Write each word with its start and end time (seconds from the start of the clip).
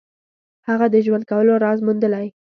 هغه 0.67 0.85
د 0.93 0.95
ژوند 1.05 1.23
کولو 1.29 1.53
راز 1.63 1.79
موندلی. 1.85 2.27